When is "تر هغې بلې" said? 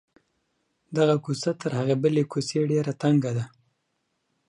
1.61-2.23